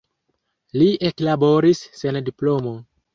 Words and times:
Li 0.81 0.87
eklaboris 1.09 1.83
sen 1.99 2.17
diplomo. 2.31 2.73